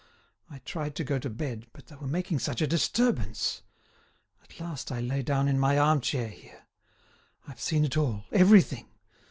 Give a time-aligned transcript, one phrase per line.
[0.49, 3.61] —I tried to go to bed, but they were making such a disturbance!
[4.43, 6.65] At last I lay down in my arm chair here.
[7.47, 8.87] I've seen it all, everything.